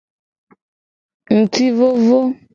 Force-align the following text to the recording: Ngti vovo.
Ngti 1.37 1.65
vovo. 1.77 2.19